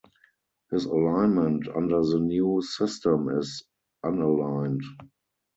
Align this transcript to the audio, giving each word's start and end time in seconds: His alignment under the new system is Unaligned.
His 0.71 0.85
alignment 0.85 1.67
under 1.67 2.01
the 2.03 2.17
new 2.17 2.63
system 2.63 3.29
is 3.29 3.65
Unaligned. 4.03 4.81